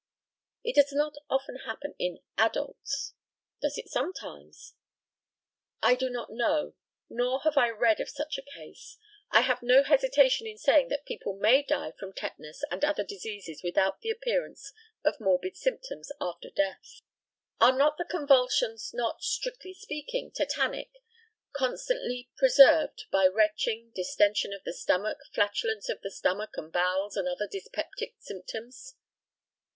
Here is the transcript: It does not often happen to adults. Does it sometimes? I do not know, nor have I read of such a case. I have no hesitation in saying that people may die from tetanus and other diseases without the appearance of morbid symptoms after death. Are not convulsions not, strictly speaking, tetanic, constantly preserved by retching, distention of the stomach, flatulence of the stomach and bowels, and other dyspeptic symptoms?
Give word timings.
It 0.63 0.73
does 0.73 0.91
not 0.91 1.13
often 1.29 1.57
happen 1.57 1.93
to 1.99 2.17
adults. 2.35 3.13
Does 3.61 3.77
it 3.77 3.87
sometimes? 3.87 4.73
I 5.83 5.93
do 5.93 6.09
not 6.09 6.31
know, 6.31 6.73
nor 7.07 7.41
have 7.41 7.55
I 7.55 7.69
read 7.69 7.99
of 7.99 8.09
such 8.09 8.39
a 8.39 8.41
case. 8.41 8.97
I 9.29 9.41
have 9.41 9.61
no 9.61 9.83
hesitation 9.83 10.47
in 10.47 10.57
saying 10.57 10.87
that 10.89 11.05
people 11.05 11.35
may 11.35 11.61
die 11.61 11.91
from 11.99 12.13
tetanus 12.13 12.63
and 12.71 12.83
other 12.83 13.03
diseases 13.03 13.61
without 13.61 14.01
the 14.01 14.09
appearance 14.09 14.73
of 15.05 15.19
morbid 15.19 15.55
symptoms 15.55 16.11
after 16.19 16.49
death. 16.49 17.01
Are 17.59 17.71
not 17.77 17.99
convulsions 18.09 18.95
not, 18.95 19.21
strictly 19.21 19.75
speaking, 19.75 20.31
tetanic, 20.31 20.89
constantly 21.53 22.31
preserved 22.37 23.05
by 23.11 23.27
retching, 23.27 23.91
distention 23.93 24.51
of 24.51 24.63
the 24.63 24.73
stomach, 24.73 25.19
flatulence 25.35 25.89
of 25.89 26.01
the 26.01 26.09
stomach 26.09 26.57
and 26.57 26.73
bowels, 26.73 27.15
and 27.15 27.27
other 27.27 27.45
dyspeptic 27.47 28.15
symptoms? 28.17 28.95